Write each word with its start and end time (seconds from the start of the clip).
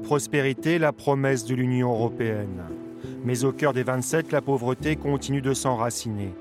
Prospérité, 0.00 0.78
la 0.78 0.92
promesse 0.92 1.44
de 1.44 1.54
l'Union 1.54 1.92
européenne. 1.92 2.62
Mais 3.24 3.44
au 3.44 3.52
cœur 3.52 3.72
des 3.72 3.82
27, 3.82 4.32
la 4.32 4.40
pauvreté 4.40 4.96
continue 4.96 5.40
de 5.40 5.54
s'enraciner. 5.54 6.32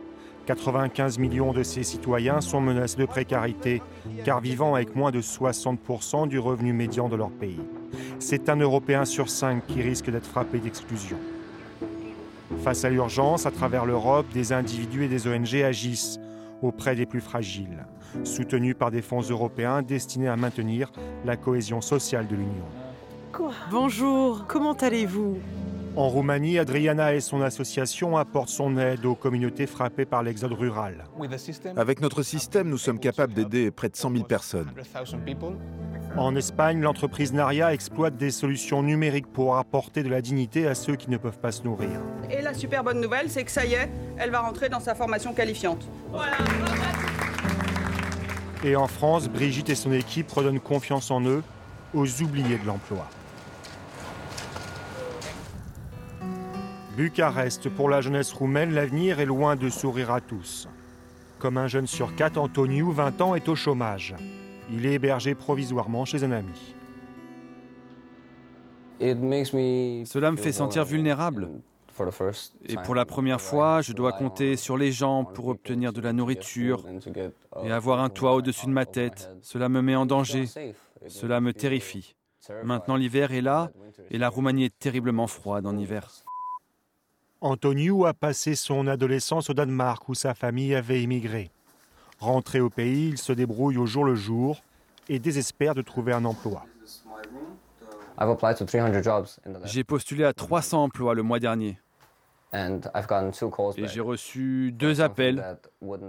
95 0.46 1.20
millions 1.20 1.54
de 1.54 1.64
ces 1.64 1.84
citoyens 1.84 2.42
sont 2.42 2.60
menacés 2.60 2.98
de 2.98 3.06
précarité, 3.06 3.82
car 4.26 4.42
vivant 4.42 4.76
avec 4.76 4.96
moins 4.96 5.12
de 5.12 5.22
60% 5.22 6.28
du 6.28 6.40
revenu 6.40 6.74
médian 6.74 7.08
de 7.08 7.16
leur 7.16 7.30
pays. 7.30 7.62
C'est 8.20 8.50
un 8.50 8.58
Européen 8.58 9.06
sur 9.06 9.30
cinq 9.30 9.66
qui 9.68 9.82
risque 9.82 10.10
d'être 10.10 10.26
frappé 10.26 10.60
d'exclusion. 10.60 11.18
Face 12.64 12.84
à 12.86 12.90
l'urgence, 12.90 13.46
à 13.46 13.52
travers 13.52 13.86
l'Europe, 13.86 14.26
des 14.34 14.52
individus 14.52 15.06
et 15.06 15.08
des 15.08 15.28
ONG 15.28 15.56
agissent 15.56 16.20
auprès 16.62 16.96
des 16.96 17.06
plus 17.06 17.22
fragiles, 17.22 17.86
soutenus 18.24 18.76
par 18.78 18.92
des 18.92 19.02
fonds 19.02 19.22
européens 19.22 19.82
destinés 19.82 20.28
à 20.28 20.36
maintenir 20.36 20.92
la 21.26 21.38
cohésion 21.38 21.82
sociale 21.82 22.28
de 22.28 22.36
l'Union. 22.36 22.83
Bonjour, 23.72 24.46
comment 24.48 24.74
allez-vous 24.74 25.40
En 25.96 26.08
Roumanie, 26.08 26.60
Adriana 26.60 27.16
et 27.16 27.20
son 27.20 27.42
association 27.42 28.18
apportent 28.18 28.50
son 28.50 28.78
aide 28.78 29.06
aux 29.06 29.16
communautés 29.16 29.66
frappées 29.66 30.06
par 30.06 30.24
l'exode 30.24 30.54
rural. 30.54 31.06
Avec 31.76 32.02
notre 32.02 32.22
système, 32.22 32.70
nous 32.70 32.78
sommes 32.78 33.00
capables 33.00 33.34
d'aider 33.34 33.72
près 33.72 33.90
de 33.90 33.96
100 33.96 34.12
000 34.12 34.24
personnes. 34.26 34.72
En 36.16 36.36
Espagne, 36.36 36.82
l'entreprise 36.82 37.34
Naria 37.34 37.74
exploite 37.74 38.18
des 38.18 38.30
solutions 38.30 38.84
numériques 38.84 39.32
pour 39.32 39.58
apporter 39.58 40.04
de 40.04 40.10
la 40.10 40.22
dignité 40.22 40.68
à 40.68 40.76
ceux 40.76 40.96
qui 40.96 41.10
ne 41.10 41.18
peuvent 41.18 41.40
pas 41.40 41.52
se 41.52 41.64
nourrir. 41.64 42.02
Et 42.30 42.42
la 42.42 42.54
super 42.54 42.84
bonne 42.84 43.02
nouvelle, 43.02 43.32
c'est 43.32 43.44
que 43.44 43.52
ça 43.52 43.66
y 43.66 43.74
est, 43.74 43.90
elle 44.18 44.30
va 44.30 44.42
rentrer 44.42 44.70
dans 44.70 44.80
sa 44.80 44.94
formation 44.94 45.34
qualifiante. 45.34 45.88
Et 48.64 48.76
en 48.76 48.88
France, 48.88 49.28
Brigitte 49.28 49.70
et 49.70 49.76
son 49.76 49.92
équipe 49.92 50.32
redonnent 50.32 50.60
confiance 50.60 51.10
en 51.10 51.22
eux 51.22 51.44
aux 51.96 52.22
oubliés 52.22 52.58
de 52.58 52.68
l'emploi. 52.68 53.08
Bucarest, 56.96 57.70
pour 57.70 57.90
la 57.90 58.02
jeunesse 58.02 58.32
roumaine, 58.34 58.72
l'avenir 58.72 59.20
est 59.20 59.26
loin 59.26 59.56
de 59.56 59.70
sourire 59.70 60.12
à 60.12 60.22
tous. 60.22 60.68
Comme 61.40 61.58
un 61.58 61.68
jeune 61.68 61.88
sur 61.88 62.16
quatre, 62.16 62.38
Antoniou, 62.38 62.92
20 62.92 63.22
ans, 63.22 63.36
est 63.36 63.50
au 63.50 63.56
chômage. 63.56 64.16
Il 64.72 64.86
est 64.86 64.94
hébergé 64.94 65.34
provisoirement 65.34 66.06
chez 66.06 66.24
un 66.24 66.32
ami. 66.32 66.76
Cela 69.00 70.32
me 70.32 70.38
fait 70.38 70.52
sentir 70.52 70.86
vulnérable. 70.86 71.50
Et 72.68 72.76
pour 72.76 72.96
la 72.96 73.06
première 73.06 73.42
fois, 73.42 73.82
je 73.82 73.94
dois 73.94 74.14
compter 74.14 74.56
sur 74.56 74.78
les 74.78 74.92
gens 74.92 75.26
pour 75.26 75.48
obtenir 75.48 75.94
de 75.94 76.02
la 76.02 76.14
nourriture 76.14 76.86
et 77.64 77.72
avoir 77.72 78.02
un 78.02 78.10
toit 78.10 78.34
au-dessus 78.34 78.68
de 78.68 78.72
ma 78.72 78.86
tête. 78.86 79.30
Cela 79.42 79.68
me 79.68 79.82
met 79.82 79.96
en 79.96 80.06
danger. 80.06 80.46
Cela 81.08 81.42
me 81.42 81.54
terrifie. 81.54 82.16
Maintenant, 82.64 82.96
l'hiver 82.96 83.32
est 83.32 83.42
là 83.42 83.72
et 84.12 84.18
la 84.18 84.30
Roumanie 84.30 84.66
est 84.66 84.80
terriblement 84.80 85.28
froide 85.28 85.66
en 85.66 85.78
hiver. 85.78 86.24
Antoniou 87.44 88.06
a 88.06 88.14
passé 88.14 88.56
son 88.56 88.88
adolescence 88.88 89.50
au 89.50 89.54
Danemark 89.54 90.08
où 90.08 90.16
sa 90.16 90.34
famille 90.34 90.74
avait 90.74 91.02
émigré. 91.02 91.52
Rentré 92.20 92.62
au 92.62 92.70
pays, 92.70 93.10
il 93.10 93.18
se 93.18 93.34
débrouille 93.34 93.78
au 93.78 93.86
jour 93.86 94.06
le 94.06 94.16
jour 94.16 94.62
et 95.10 95.20
désespère 95.20 95.76
de 95.76 95.82
trouver 95.82 96.14
un 96.14 96.24
emploi. 96.24 96.66
J'ai 99.66 99.84
postulé 99.84 100.24
à 100.24 100.32
300 100.32 100.84
emplois 100.84 101.14
le 101.16 101.22
mois 101.22 101.40
dernier. 101.40 101.78
Et 102.54 103.88
j'ai 103.88 104.00
reçu 104.00 104.72
deux 104.72 105.02
appels 105.02 105.58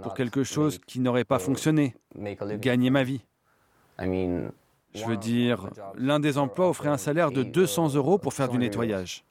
pour 0.03 0.13
quelque 0.13 0.45
chose 0.45 0.79
qui 0.87 1.01
n'aurait 1.01 1.25
pas 1.25 1.39
fonctionné, 1.39 1.97
gagner 2.59 2.89
ma 2.91 3.03
vie. 3.03 3.25
Je 3.99 5.05
veux 5.05 5.17
dire, 5.17 5.69
l'un 5.97 6.21
des 6.21 6.37
emplois 6.37 6.69
offrait 6.69 6.87
un 6.87 6.97
salaire 6.97 7.31
de 7.31 7.43
200 7.43 7.95
euros 7.95 8.17
pour 8.17 8.33
faire 8.33 8.47
du 8.47 8.57
nettoyage. 8.57 9.25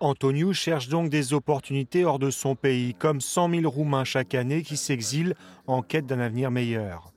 Antoniou 0.00 0.54
cherche 0.54 0.88
donc 0.88 1.10
des 1.10 1.34
opportunités 1.34 2.06
hors 2.06 2.18
de 2.18 2.30
son 2.30 2.54
pays, 2.54 2.94
comme 2.94 3.20
100 3.20 3.50
000 3.50 3.70
Roumains 3.70 4.04
chaque 4.04 4.34
année 4.34 4.62
qui 4.62 4.78
s'exilent 4.78 5.34
en 5.66 5.82
quête 5.82 6.06
d'un 6.06 6.20
avenir 6.20 6.50
meilleur. 6.50 7.12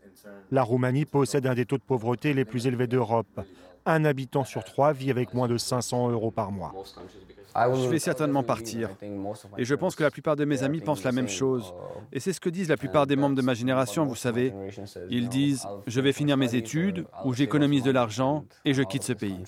La 0.52 0.64
Roumanie 0.64 1.06
possède 1.06 1.48
un 1.48 1.56
des 1.56 1.66
taux 1.66 1.78
de 1.78 1.84
pauvreté 1.84 2.34
les 2.34 2.46
plus 2.46 2.68
élevés 2.68 2.88
d'Europe. 2.88 3.42
Un 3.86 4.06
habitant 4.06 4.44
sur 4.44 4.64
trois 4.64 4.94
vit 4.94 5.12
avec 5.12 5.34
moins 5.34 5.48
de 5.48 5.58
500 5.58 6.12
euros 6.12 6.32
par 6.32 6.52
mois. 6.52 6.74
Je 7.56 7.88
vais 7.88 8.00
certainement 8.00 8.44
partir. 8.44 8.90
Et 9.58 9.66
je 9.66 9.76
pense 9.76 9.96
que 9.96 10.04
la 10.04 10.12
plupart 10.12 10.36
de 10.36 10.46
mes 10.46 10.64
amis 10.64 10.82
pensent 10.82 11.04
la 11.04 11.12
même 11.12 11.30
chose. 11.30 11.74
Et 12.12 12.20
c'est 12.20 12.34
ce 12.34 12.40
que 12.40 12.50
disent 12.50 12.70
la 12.70 12.78
plupart 12.78 13.08
des 13.08 13.16
membres 13.16 13.36
de 13.36 13.42
ma 13.42 13.54
génération, 13.54 14.06
vous 14.06 14.16
savez. 14.16 14.54
Ils 15.10 15.30
disent, 15.30 15.68
je 15.88 16.02
vais 16.02 16.14
finir 16.14 16.38
mes 16.38 16.56
études, 16.56 17.06
ou 17.24 17.34
j'économise 17.34 17.84
de 17.84 17.92
l'argent, 17.92 18.46
et 18.66 18.74
je 18.74 18.82
quitte 18.84 19.04
ce 19.04 19.14
pays. 19.14 19.40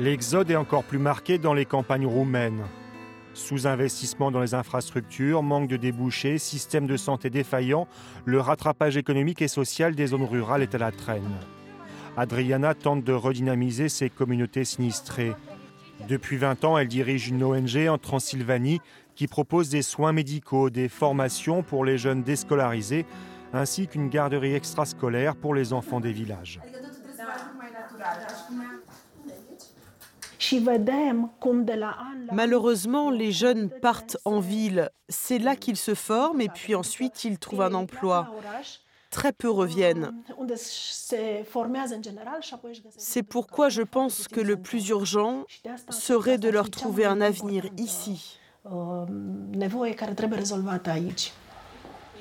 L'exode 0.00 0.48
est 0.52 0.56
encore 0.56 0.84
plus 0.84 1.00
marqué 1.00 1.38
dans 1.38 1.54
les 1.54 1.64
campagnes 1.64 2.06
roumaines. 2.06 2.62
Sous-investissement 3.34 4.30
dans 4.30 4.40
les 4.40 4.54
infrastructures, 4.54 5.42
manque 5.42 5.68
de 5.68 5.76
débouchés, 5.76 6.38
système 6.38 6.86
de 6.86 6.96
santé 6.96 7.30
défaillant, 7.30 7.88
le 8.24 8.38
rattrapage 8.38 8.96
économique 8.96 9.42
et 9.42 9.48
social 9.48 9.96
des 9.96 10.08
zones 10.08 10.24
rurales 10.24 10.62
est 10.62 10.76
à 10.76 10.78
la 10.78 10.92
traîne. 10.92 11.36
Adriana 12.16 12.74
tente 12.74 13.02
de 13.02 13.12
redynamiser 13.12 13.88
ces 13.88 14.08
communautés 14.08 14.64
sinistrées. 14.64 15.32
Depuis 16.08 16.36
20 16.36 16.64
ans, 16.64 16.78
elle 16.78 16.86
dirige 16.86 17.28
une 17.28 17.42
ONG 17.42 17.88
en 17.88 17.98
Transylvanie 17.98 18.80
qui 19.16 19.26
propose 19.26 19.68
des 19.68 19.82
soins 19.82 20.12
médicaux, 20.12 20.70
des 20.70 20.88
formations 20.88 21.64
pour 21.64 21.84
les 21.84 21.98
jeunes 21.98 22.22
déscolarisés, 22.22 23.04
ainsi 23.52 23.88
qu'une 23.88 24.10
garderie 24.10 24.54
extrascolaire 24.54 25.34
pour 25.34 25.56
les 25.56 25.72
enfants 25.72 25.98
des 25.98 26.12
villages. 26.12 26.60
Malheureusement, 32.32 33.10
les 33.10 33.32
jeunes 33.32 33.70
partent 33.82 34.16
en 34.24 34.40
ville. 34.40 34.90
C'est 35.08 35.38
là 35.38 35.56
qu'ils 35.56 35.76
se 35.76 35.94
forment 35.94 36.40
et 36.40 36.48
puis 36.48 36.74
ensuite 36.74 37.24
ils 37.24 37.38
trouvent 37.38 37.62
un 37.62 37.74
emploi. 37.74 38.30
Très 39.10 39.32
peu 39.32 39.50
reviennent. 39.50 40.12
C'est 42.96 43.22
pourquoi 43.22 43.68
je 43.70 43.82
pense 43.82 44.28
que 44.28 44.40
le 44.40 44.56
plus 44.56 44.88
urgent 44.90 45.44
serait 45.88 46.38
de 46.38 46.50
leur 46.50 46.70
trouver 46.70 47.06
un 47.06 47.20
avenir 47.20 47.64
ici. 47.78 48.38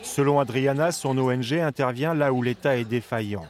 Selon 0.03 0.39
Adriana, 0.39 0.91
son 0.91 1.17
ONG 1.17 1.53
intervient 1.53 2.13
là 2.13 2.31
où 2.31 2.41
l'État 2.41 2.77
est 2.77 2.85
défaillant. 2.85 3.45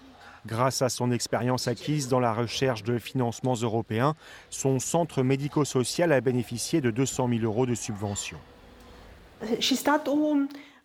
Grâce 0.47 0.81
à 0.81 0.87
son 0.87 1.11
expérience 1.11 1.67
acquise 1.67 2.07
dans 2.07 2.21
la 2.21 2.33
recherche 2.33 2.83
de 2.83 2.97
financements 2.97 3.55
européens, 3.55 4.15
son 4.49 4.79
centre 4.79 5.21
médico-social 5.21 6.13
a 6.13 6.21
bénéficié 6.21 6.79
de 6.79 6.89
200 6.89 7.27
000 7.27 7.41
euros 7.43 7.65
de 7.65 7.75
subventions. 7.75 8.39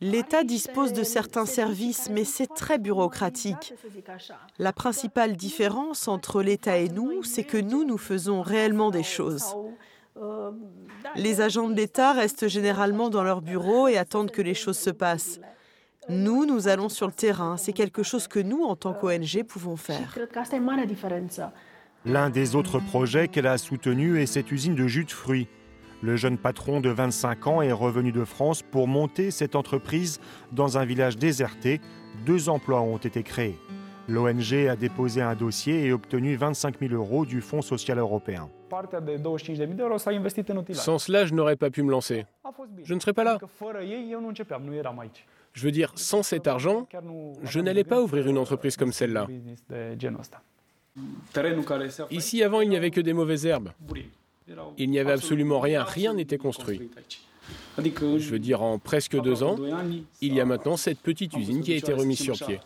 L'État 0.00 0.42
dispose 0.42 0.92
de 0.92 1.04
certains 1.04 1.46
services, 1.46 2.10
mais 2.10 2.24
c'est 2.24 2.52
très 2.52 2.78
bureaucratique. 2.78 3.72
La 4.58 4.72
principale 4.72 5.36
différence 5.36 6.08
entre 6.08 6.42
l'État 6.42 6.78
et 6.78 6.88
nous, 6.88 7.22
c'est 7.22 7.44
que 7.44 7.56
nous, 7.56 7.84
nous 7.84 7.98
faisons 7.98 8.42
réellement 8.42 8.90
des 8.90 9.04
choses. 9.04 9.54
Les 11.14 11.40
agents 11.40 11.68
de 11.68 11.76
l'État 11.76 12.14
restent 12.14 12.48
généralement 12.48 13.10
dans 13.10 13.22
leur 13.22 13.42
bureau 13.42 13.86
et 13.86 13.96
attendent 13.96 14.32
que 14.32 14.42
les 14.42 14.54
choses 14.54 14.78
se 14.78 14.90
passent. 14.90 15.38
Nous, 16.08 16.46
nous 16.46 16.68
allons 16.68 16.88
sur 16.88 17.06
le 17.06 17.12
terrain. 17.12 17.56
C'est 17.56 17.72
quelque 17.72 18.02
chose 18.02 18.26
que 18.26 18.40
nous, 18.40 18.62
en 18.64 18.74
tant 18.74 18.92
qu'ONG, 18.92 19.44
pouvons 19.46 19.76
faire. 19.76 20.16
L'un 22.04 22.30
des 22.30 22.56
autres 22.56 22.80
projets 22.80 23.28
qu'elle 23.28 23.46
a 23.46 23.58
soutenu 23.58 24.20
est 24.20 24.26
cette 24.26 24.50
usine 24.50 24.74
de 24.74 24.86
jus 24.88 25.04
de 25.04 25.12
fruits. 25.12 25.48
Le 26.02 26.16
jeune 26.16 26.36
patron 26.36 26.80
de 26.80 26.90
25 26.90 27.46
ans 27.46 27.62
est 27.62 27.70
revenu 27.70 28.10
de 28.10 28.24
France 28.24 28.62
pour 28.62 28.88
monter 28.88 29.30
cette 29.30 29.54
entreprise 29.54 30.18
dans 30.50 30.76
un 30.76 30.84
village 30.84 31.16
déserté. 31.16 31.80
Deux 32.26 32.48
emplois 32.48 32.80
ont 32.80 32.96
été 32.96 33.22
créés. 33.22 33.56
L'ONG 34.08 34.66
a 34.68 34.74
déposé 34.74 35.22
un 35.22 35.36
dossier 35.36 35.86
et 35.86 35.92
obtenu 35.92 36.34
25 36.34 36.80
000 36.80 36.94
euros 36.94 37.24
du 37.24 37.40
Fonds 37.40 37.62
social 37.62 37.98
européen. 37.98 38.48
Sans 40.74 40.98
cela, 40.98 41.24
je 41.26 41.34
n'aurais 41.34 41.56
pas 41.56 41.70
pu 41.70 41.82
me 41.82 41.90
lancer. 41.90 42.26
Je 42.84 42.94
ne 42.94 43.00
serais 43.00 43.12
pas 43.12 43.24
là. 43.24 43.38
Je 45.52 45.64
veux 45.64 45.70
dire, 45.70 45.92
sans 45.96 46.22
cet 46.22 46.46
argent, 46.46 46.88
je 47.42 47.60
n'allais 47.60 47.84
pas 47.84 48.00
ouvrir 48.00 48.26
une 48.26 48.38
entreprise 48.38 48.76
comme 48.76 48.92
celle-là. 48.92 49.26
Ici, 52.10 52.42
avant, 52.42 52.60
il 52.60 52.68
n'y 52.68 52.76
avait 52.76 52.90
que 52.90 53.00
des 53.00 53.12
mauvaises 53.12 53.46
herbes. 53.46 53.70
Il 54.78 54.90
n'y 54.90 54.98
avait 54.98 55.12
absolument 55.12 55.60
rien, 55.60 55.84
rien 55.84 56.14
n'était 56.14 56.38
construit. 56.38 56.90
Je 57.78 58.30
veux 58.30 58.38
dire, 58.38 58.62
en 58.62 58.78
presque 58.78 59.20
deux 59.20 59.42
ans, 59.42 59.56
il 60.20 60.34
y 60.34 60.40
a 60.40 60.44
maintenant 60.44 60.76
cette 60.76 61.00
petite 61.00 61.34
usine 61.36 61.62
qui 61.62 61.72
a 61.72 61.76
été 61.76 61.92
remise 61.92 62.20
sur 62.20 62.34
pied. 62.46 62.60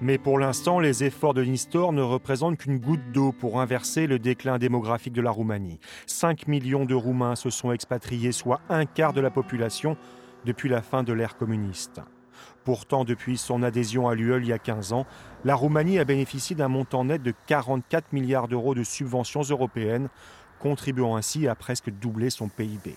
Mais 0.00 0.16
pour 0.16 0.38
l'instant, 0.38 0.78
les 0.78 1.02
efforts 1.02 1.34
de 1.34 1.42
Nistor 1.42 1.92
ne 1.92 2.02
représentent 2.02 2.58
qu'une 2.58 2.78
goutte 2.78 3.10
d'eau 3.12 3.32
pour 3.32 3.60
inverser 3.60 4.06
le 4.06 4.20
déclin 4.20 4.58
démographique 4.58 5.12
de 5.12 5.20
la 5.20 5.32
Roumanie. 5.32 5.80
5 6.06 6.46
millions 6.46 6.84
de 6.84 6.94
Roumains 6.94 7.34
se 7.34 7.50
sont 7.50 7.72
expatriés, 7.72 8.30
soit 8.30 8.60
un 8.68 8.86
quart 8.86 9.12
de 9.12 9.20
la 9.20 9.30
population, 9.30 9.96
depuis 10.44 10.68
la 10.68 10.82
fin 10.82 11.02
de 11.02 11.12
l'ère 11.12 11.36
communiste. 11.36 12.00
Pourtant, 12.64 13.04
depuis 13.04 13.38
son 13.38 13.64
adhésion 13.64 14.08
à 14.08 14.14
l'UE 14.14 14.36
il 14.36 14.46
y 14.46 14.52
a 14.52 14.58
15 14.58 14.92
ans, 14.92 15.04
la 15.44 15.56
Roumanie 15.56 15.98
a 15.98 16.04
bénéficié 16.04 16.54
d'un 16.54 16.68
montant 16.68 17.04
net 17.04 17.20
de 17.20 17.34
44 17.46 18.12
milliards 18.12 18.46
d'euros 18.46 18.76
de 18.76 18.84
subventions 18.84 19.42
européennes, 19.42 20.08
contribuant 20.60 21.16
ainsi 21.16 21.48
à 21.48 21.56
presque 21.56 21.90
doubler 21.90 22.30
son 22.30 22.48
PIB. 22.48 22.94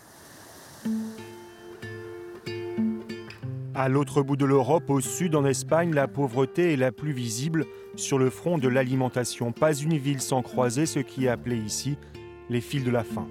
À 3.73 3.87
l'autre 3.87 4.21
bout 4.21 4.35
de 4.35 4.43
l'Europe, 4.45 4.89
au 4.89 4.99
sud, 4.99 5.33
en 5.33 5.45
Espagne, 5.45 5.93
la 5.93 6.09
pauvreté 6.09 6.73
est 6.73 6.77
la 6.77 6.91
plus 6.91 7.13
visible 7.13 7.65
sur 7.95 8.19
le 8.19 8.29
front 8.29 8.57
de 8.57 8.67
l'alimentation. 8.67 9.53
Pas 9.53 9.73
une 9.73 9.97
ville 9.97 10.19
sans 10.19 10.41
croiser 10.41 10.85
ce 10.85 10.99
qui 10.99 11.25
est 11.25 11.29
appelé 11.29 11.55
ici 11.55 11.97
les 12.49 12.59
fils 12.59 12.83
de 12.83 12.91
la 12.91 13.05
faim. 13.05 13.27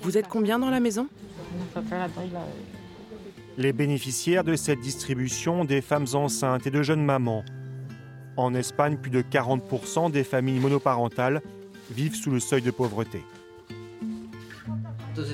Vous 0.00 0.16
êtes 0.16 0.28
combien 0.28 0.58
dans 0.58 0.70
la 0.70 0.80
maison? 0.80 1.08
Les 3.58 3.72
bénéficiaires 3.74 4.44
de 4.44 4.56
cette 4.56 4.80
distribution, 4.80 5.66
des 5.66 5.82
femmes 5.82 6.06
enceintes 6.14 6.66
et 6.66 6.70
de 6.70 6.82
jeunes 6.82 7.04
mamans. 7.04 7.44
En 8.38 8.54
Espagne, 8.54 8.96
plus 8.96 9.10
de 9.10 9.20
40% 9.20 10.10
des 10.10 10.24
familles 10.24 10.60
monoparentales 10.60 11.42
vivent 11.90 12.14
sous 12.14 12.30
le 12.30 12.40
seuil 12.40 12.62
de 12.62 12.70
pauvreté. 12.70 13.22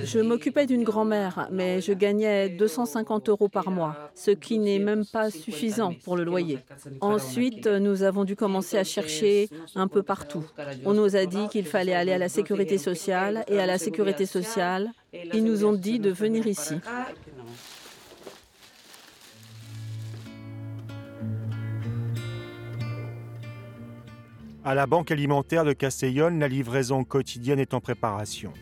Je 0.05 0.21
m'occupais 0.21 0.67
d'une 0.67 0.85
grand-mère, 0.85 1.49
mais 1.51 1.81
je 1.81 1.93
gagnais 1.93 2.49
250 2.49 3.29
euros 3.29 3.49
par 3.49 3.71
mois, 3.71 4.11
ce 4.15 4.31
qui 4.31 4.59
n'est 4.59 4.79
même 4.79 5.05
pas 5.05 5.31
suffisant 5.31 5.95
pour 6.05 6.17
le 6.17 6.25
loyer. 6.25 6.59
Ensuite, 7.01 7.67
nous 7.67 8.03
avons 8.03 8.25
dû 8.25 8.37
commencer 8.37 8.79
à 8.79 8.85
chercher 8.85 9.49
un 9.75 9.89
peu 9.89 10.03
partout. 10.03 10.45
On 10.85 10.95
nous 10.95 11.17
a 11.17 11.27
dit 11.27 11.49
qu'il 11.51 11.65
fallait 11.65 11.95
aller 11.95 12.13
à 12.13 12.19
la 12.19 12.29
sécurité 12.29 12.79
sociale 12.79 13.45
et 13.49 13.59
à 13.59 13.67
la 13.67 13.79
sécurité 13.79 14.27
sociale, 14.27 14.91
ils 15.35 15.45
nous 15.45 15.65
ont 15.65 15.73
dit 15.73 15.99
de 15.99 16.11
venir 16.11 16.47
ici. 16.47 16.75
À 24.65 24.77
la 24.77 24.87
Banque 24.87 25.11
alimentaire 25.11 25.65
de 25.65 25.73
Castellón, 25.73 26.39
la 26.39 26.47
livraison 26.47 27.03
quotidienne 27.03 27.59
est 27.59 27.75
en 27.75 27.81
préparation. 27.81 28.53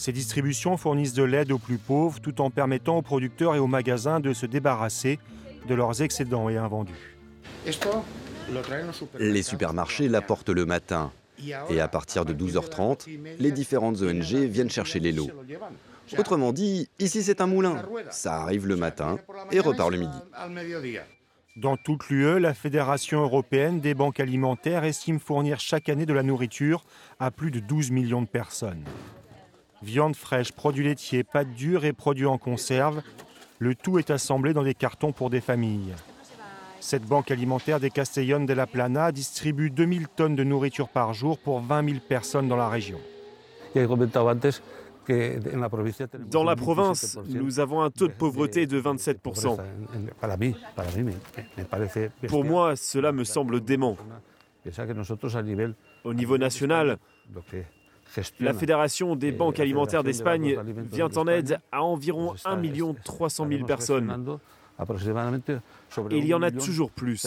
Ces 0.00 0.12
distributions 0.12 0.78
fournissent 0.78 1.12
de 1.12 1.22
l'aide 1.22 1.52
aux 1.52 1.58
plus 1.58 1.76
pauvres 1.76 2.20
tout 2.20 2.40
en 2.40 2.48
permettant 2.48 2.96
aux 2.96 3.02
producteurs 3.02 3.54
et 3.54 3.58
aux 3.58 3.66
magasins 3.66 4.18
de 4.18 4.32
se 4.32 4.46
débarrasser 4.46 5.18
de 5.68 5.74
leurs 5.74 6.00
excédents 6.00 6.48
et 6.48 6.56
invendus. 6.56 7.18
Les 9.18 9.42
supermarchés 9.42 10.08
l'apportent 10.08 10.48
le 10.48 10.64
matin 10.64 11.12
et 11.68 11.82
à 11.82 11.86
partir 11.86 12.24
de 12.24 12.32
12h30, 12.32 13.10
les 13.38 13.52
différentes 13.52 14.00
ONG 14.00 14.48
viennent 14.48 14.70
chercher 14.70 15.00
les 15.00 15.12
lots. 15.12 15.28
Autrement 16.16 16.54
dit, 16.54 16.88
ici 16.98 17.22
c'est 17.22 17.42
un 17.42 17.46
moulin. 17.46 17.82
Ça 18.08 18.36
arrive 18.36 18.66
le 18.66 18.76
matin 18.76 19.18
et 19.52 19.60
repart 19.60 19.90
le 19.90 19.98
midi. 19.98 20.18
Dans 21.56 21.76
toute 21.76 22.08
l'UE, 22.08 22.40
la 22.40 22.54
Fédération 22.54 23.20
européenne 23.20 23.80
des 23.80 23.92
banques 23.92 24.18
alimentaires 24.18 24.84
estime 24.84 25.20
fournir 25.20 25.60
chaque 25.60 25.90
année 25.90 26.06
de 26.06 26.14
la 26.14 26.22
nourriture 26.22 26.86
à 27.18 27.30
plus 27.30 27.50
de 27.50 27.60
12 27.60 27.90
millions 27.90 28.22
de 28.22 28.28
personnes. 28.28 28.82
Viande 29.82 30.14
fraîche, 30.14 30.52
produits 30.52 30.84
laitiers, 30.84 31.24
pâtes 31.24 31.54
dures 31.54 31.84
et 31.84 31.92
produits 31.92 32.26
en 32.26 32.36
conserve, 32.38 33.02
le 33.58 33.74
tout 33.74 33.98
est 33.98 34.10
assemblé 34.10 34.52
dans 34.52 34.62
des 34.62 34.74
cartons 34.74 35.12
pour 35.12 35.30
des 35.30 35.40
familles. 35.40 35.94
Cette 36.80 37.04
banque 37.04 37.30
alimentaire 37.30 37.80
des 37.80 37.90
Castellón 37.90 38.46
de 38.46 38.52
la 38.52 38.66
Plana 38.66 39.12
distribue 39.12 39.70
2000 39.70 40.08
tonnes 40.08 40.36
de 40.36 40.44
nourriture 40.44 40.88
par 40.88 41.12
jour 41.12 41.38
pour 41.38 41.60
20 41.60 41.88
000 41.88 42.00
personnes 42.08 42.48
dans 42.48 42.56
la 42.56 42.68
région. 42.68 42.98
Dans 46.30 46.44
la 46.44 46.56
province, 46.56 47.18
nous 47.28 47.60
avons 47.60 47.82
un 47.82 47.90
taux 47.90 48.08
de 48.08 48.12
pauvreté 48.12 48.66
de 48.66 48.80
27%. 48.80 49.58
Pour 52.28 52.44
moi, 52.44 52.76
cela 52.76 53.12
me 53.12 53.24
semble 53.24 53.60
dément. 53.60 53.96
Au 56.04 56.14
niveau 56.14 56.38
national, 56.38 56.98
la 58.40 58.54
Fédération 58.54 59.16
des 59.16 59.32
banques 59.32 59.60
alimentaires 59.60 60.02
d'Espagne 60.02 60.56
vient 60.92 61.10
en 61.16 61.26
aide 61.28 61.60
à 61.72 61.82
environ 61.82 62.34
1 62.44 62.60
300 63.04 63.46
000 63.48 63.64
personnes. 63.64 64.38
Et 66.10 66.18
il 66.18 66.26
y 66.26 66.34
en 66.34 66.42
a 66.42 66.50
toujours 66.50 66.90
plus. 66.90 67.22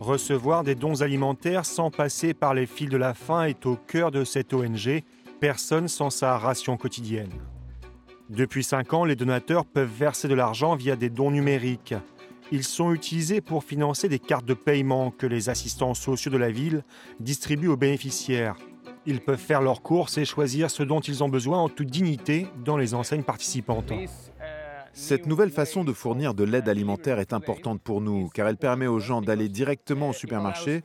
Recevoir 0.00 0.64
des 0.64 0.74
dons 0.74 1.02
alimentaires 1.02 1.64
sans 1.64 1.90
passer 1.90 2.34
par 2.34 2.54
les 2.54 2.66
fils 2.66 2.88
de 2.88 2.96
la 2.96 3.14
faim 3.14 3.44
est 3.44 3.64
au 3.64 3.76
cœur 3.76 4.10
de 4.10 4.24
cette 4.24 4.52
ONG, 4.52 5.02
personne 5.40 5.88
sans 5.88 6.10
sa 6.10 6.36
ration 6.36 6.76
quotidienne. 6.76 7.30
Depuis 8.28 8.64
5 8.64 8.92
ans, 8.94 9.04
les 9.04 9.16
donateurs 9.16 9.66
peuvent 9.66 9.90
verser 9.90 10.28
de 10.28 10.34
l'argent 10.34 10.74
via 10.74 10.96
des 10.96 11.10
dons 11.10 11.30
numériques. 11.30 11.94
Ils 12.52 12.64
sont 12.64 12.92
utilisés 12.92 13.40
pour 13.40 13.64
financer 13.64 14.08
des 14.08 14.18
cartes 14.18 14.44
de 14.44 14.54
paiement 14.54 15.10
que 15.10 15.26
les 15.26 15.48
assistants 15.48 15.94
sociaux 15.94 16.30
de 16.30 16.36
la 16.36 16.50
ville 16.50 16.82
distribuent 17.20 17.68
aux 17.68 17.76
bénéficiaires. 17.76 18.56
Ils 19.06 19.20
peuvent 19.20 19.38
faire 19.38 19.60
leurs 19.60 19.82
courses 19.82 20.18
et 20.18 20.24
choisir 20.24 20.70
ce 20.70 20.82
dont 20.82 21.00
ils 21.00 21.22
ont 21.22 21.28
besoin 21.28 21.58
en 21.58 21.68
toute 21.68 21.90
dignité 21.90 22.46
dans 22.64 22.76
les 22.76 22.94
enseignes 22.94 23.22
participantes. 23.22 23.92
Cette 24.96 25.26
nouvelle 25.26 25.50
façon 25.50 25.82
de 25.82 25.92
fournir 25.92 26.34
de 26.34 26.44
l'aide 26.44 26.68
alimentaire 26.68 27.18
est 27.18 27.32
importante 27.32 27.80
pour 27.82 28.00
nous 28.00 28.28
car 28.28 28.46
elle 28.46 28.56
permet 28.56 28.86
aux 28.86 29.00
gens 29.00 29.20
d'aller 29.20 29.48
directement 29.48 30.10
au 30.10 30.12
supermarché 30.12 30.84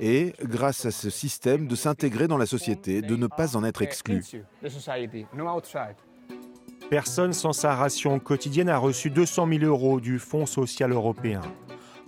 et, 0.00 0.32
grâce 0.42 0.84
à 0.86 0.90
ce 0.90 1.08
système, 1.08 1.68
de 1.68 1.76
s'intégrer 1.76 2.26
dans 2.26 2.36
la 2.36 2.46
société, 2.46 3.00
de 3.00 3.14
ne 3.14 3.28
pas 3.28 3.56
en 3.56 3.62
être 3.62 3.80
exclus. 3.80 4.24
Personne 6.90 7.32
sans 7.32 7.52
sa 7.52 7.74
ration 7.74 8.18
quotidienne 8.18 8.68
a 8.68 8.78
reçu 8.78 9.10
200 9.10 9.48
000 9.48 9.64
euros 9.64 10.00
du 10.00 10.18
Fonds 10.18 10.46
social 10.46 10.92
européen. 10.92 11.40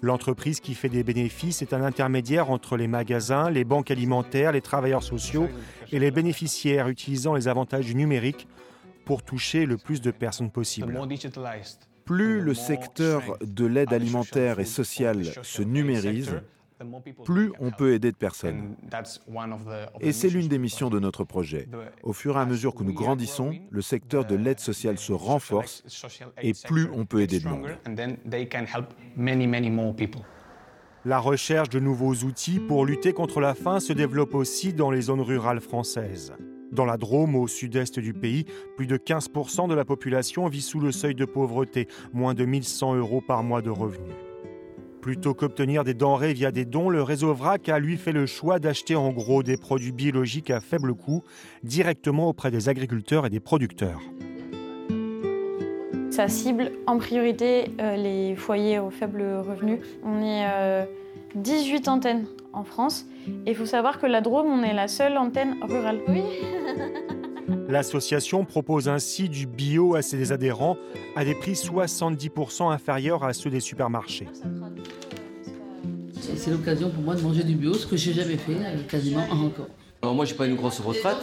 L'entreprise 0.03 0.61
qui 0.61 0.75
fait 0.75 0.91
des 0.91 1.03
bénéfices 1.03 1.62
est 1.62 1.73
un 1.73 1.82
intermédiaire 1.82 2.50
entre 2.50 2.76
les 2.76 2.88
magasins, 2.88 3.49
les 3.49 3.65
banques 3.65 3.91
alimentaires, 3.91 4.52
les 4.52 4.61
travailleurs 4.61 5.02
sociaux 5.02 5.49
et 5.93 5.99
les 5.99 6.11
bénéficiaires 6.11 6.88
utilisant 6.88 7.35
les 7.35 7.49
avantages 7.49 7.87
du 7.87 7.95
numérique 7.95 8.47
pour 9.07 9.23
toucher 9.23 9.64
le 9.64 9.78
plus 9.78 10.00
de 10.02 10.11
personnes 10.11 10.50
possible. 10.50 10.99
Plus 12.04 12.40
le 12.43 12.52
secteur 12.52 13.23
de 13.40 13.64
l'aide 13.64 13.95
alimentaire 13.95 14.61
et 14.61 14.66
sociale 14.66 15.25
se 15.43 15.62
numérise, 15.62 16.43
plus 17.25 17.52
on 17.61 17.71
peut 17.71 17.93
aider 17.95 18.11
de 18.11 18.16
personnes. 18.16 18.76
Et 20.00 20.12
c'est 20.12 20.28
l'une 20.28 20.49
des 20.49 20.59
missions 20.59 20.90
de 20.90 20.99
notre 20.99 21.25
projet. 21.25 21.69
Au 22.02 22.12
fur 22.12 22.37
et 22.37 22.40
à 22.40 22.47
mesure 22.47 22.75
que 22.75 22.83
nous 22.83 22.95
grandissons, 22.95 23.52
le 23.71 23.83
secteur 23.83 24.25
de 24.25 24.35
l'aide 24.35 24.61
sociale 24.61 24.99
se 24.99 25.12
renforce 25.12 25.85
et 26.43 26.52
plus 26.52 26.88
on 26.93 27.07
peut 27.07 27.21
aider 27.21 27.40
de 27.40 27.49
monde. 27.49 27.69
La 31.07 31.19
recherche 31.19 31.69
de 31.69 31.81
nouveaux 31.81 32.14
outils 32.14 32.59
pour 32.59 32.87
lutter 32.87 33.12
contre 33.12 33.40
la 33.40 33.54
faim 33.54 33.78
se 33.78 33.93
développe 33.93 34.35
aussi 34.35 34.73
dans 34.73 34.90
les 34.90 35.02
zones 35.02 35.21
rurales 35.21 35.61
françaises. 35.61 36.33
Dans 36.73 36.87
la 36.87 36.97
Drôme, 36.97 37.37
au 37.37 37.47
sud-est 37.47 38.00
du 38.00 38.14
pays, 38.14 38.47
plus 38.76 38.87
de 38.87 38.97
15% 38.97 39.69
de 39.69 39.75
la 39.75 39.85
population 39.85 40.49
vit 40.49 40.62
sous 40.62 40.81
le 40.81 40.93
seuil 40.93 41.14
de 41.14 41.25
pauvreté, 41.25 41.88
moins 42.12 42.35
de 42.35 42.45
1100 42.45 42.97
euros 42.97 43.21
par 43.21 43.45
mois 43.45 43.62
de 43.62 43.71
revenus. 43.71 44.14
Plutôt 45.04 45.34
qu'obtenir 45.34 45.84
des 45.84 45.92
denrées 45.92 46.32
via 46.32 46.50
des 46.50 46.64
dons, 46.64 46.88
le 46.88 47.02
réseau 47.02 47.34
VRAC 47.34 47.68
a 47.68 47.78
lui 47.78 47.99
fait 47.99 48.11
le 48.11 48.25
choix 48.25 48.58
d'acheter 48.58 48.96
en 48.96 49.11
gros 49.11 49.42
des 49.42 49.58
produits 49.58 49.92
biologiques 49.92 50.49
à 50.49 50.61
faible 50.61 50.94
coût 50.94 51.23
directement 51.62 52.30
auprès 52.30 52.50
des 52.50 52.70
agriculteurs 52.70 53.26
et 53.26 53.28
des 53.28 53.38
producteurs. 53.38 54.00
Ça 56.11 56.28
cible 56.28 56.73
en 56.87 56.96
priorité 56.96 57.66
euh, 57.82 57.96
les 57.96 58.34
foyers 58.34 58.78
aux 58.78 58.88
faibles 58.88 59.23
revenus. 59.46 59.80
On 60.06 60.23
est 60.23 60.88
18 61.34 61.87
euh, 61.87 61.90
antennes 61.90 62.25
en 62.54 62.64
France 62.64 63.04
et 63.44 63.50
il 63.50 63.54
faut 63.54 63.66
savoir 63.66 64.00
que 64.00 64.06
la 64.06 64.23
Drôme, 64.23 64.46
on 64.46 64.62
est 64.62 64.73
la 64.73 64.88
seule 64.88 65.18
antenne 65.18 65.58
rurale. 65.61 66.00
Oui. 66.08 66.23
L'association 67.69 68.45
propose 68.45 68.89
ainsi 68.89 69.29
du 69.29 69.47
bio 69.47 69.95
à 69.95 70.03
ses 70.03 70.33
adhérents 70.33 70.77
à 71.17 71.25
des 71.25 71.35
prix 71.35 71.53
70% 71.53 72.73
inférieurs 72.73 73.25
à 73.25 73.33
ceux 73.33 73.51
des 73.51 73.61
supermarchés. 73.61 74.29
C'est 76.37 76.51
l'occasion 76.51 76.91
pour 76.91 77.03
moi 77.03 77.15
de 77.15 77.21
manger 77.21 77.43
du 77.43 77.55
bio, 77.55 77.75
ce 77.75 77.87
que 77.87 77.97
j'ai 77.97 78.13
jamais 78.13 78.37
fait 78.37 78.53
euh, 78.53 78.83
quasiment 78.89 79.25
encore. 79.31 79.69
Alors 80.03 80.15
moi, 80.15 80.25
j'ai 80.25 80.35
pas 80.35 80.47
une 80.47 80.57
grosse 80.57 80.81
retraite, 80.81 81.17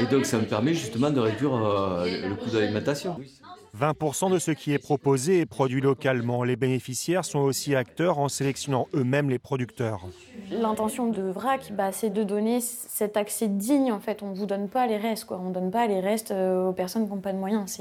et 0.00 0.06
donc 0.06 0.26
ça 0.26 0.38
me 0.38 0.44
permet 0.44 0.74
justement 0.74 1.10
de 1.10 1.20
réduire 1.20 1.54
euh, 1.54 2.28
le 2.28 2.34
coût 2.34 2.50
de 2.50 2.58
l'alimentation. 2.58 3.16
20% 3.76 4.30
de 4.30 4.38
ce 4.38 4.50
qui 4.50 4.72
est 4.72 4.78
proposé 4.78 5.40
est 5.40 5.46
produit 5.46 5.80
localement. 5.80 6.44
Les 6.44 6.56
bénéficiaires 6.56 7.24
sont 7.24 7.40
aussi 7.40 7.74
acteurs 7.74 8.18
en 8.18 8.28
sélectionnant 8.28 8.88
eux-mêmes 8.94 9.30
les 9.30 9.38
producteurs. 9.38 10.06
L'intention 10.50 11.10
de 11.10 11.22
VRAC, 11.22 11.72
bah, 11.72 11.92
c'est 11.92 12.10
de 12.10 12.22
donner 12.22 12.60
cet 12.60 13.16
accès 13.16 13.48
digne. 13.48 13.92
En 13.92 14.00
fait, 14.00 14.22
on 14.22 14.30
ne 14.30 14.34
vous 14.34 14.46
donne 14.46 14.68
pas 14.68 14.86
les 14.86 14.96
restes. 14.96 15.26
Quoi. 15.26 15.38
On 15.42 15.48
ne 15.48 15.54
donne 15.54 15.70
pas 15.70 15.86
les 15.86 16.00
restes 16.00 16.30
euh, 16.30 16.68
aux 16.68 16.72
personnes 16.72 17.06
qui 17.06 17.12
n'ont 17.12 17.20
pas 17.20 17.32
de 17.32 17.38
moyens. 17.38 17.80